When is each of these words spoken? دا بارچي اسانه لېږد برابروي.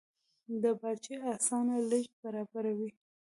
دا 0.61 0.71
بارچي 0.81 1.13
اسانه 1.33 1.75
لېږد 1.89 2.15
برابروي. 2.23 2.89